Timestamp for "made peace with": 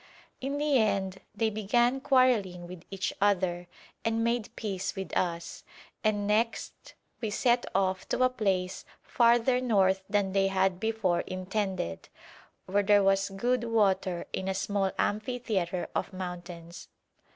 4.23-5.15